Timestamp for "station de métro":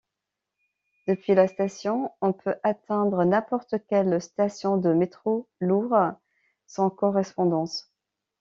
4.19-5.47